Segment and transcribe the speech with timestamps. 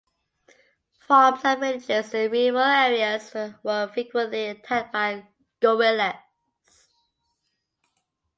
[0.97, 5.27] Farms and villages in rural areas were frequently attacked by
[5.59, 6.15] guerrillas.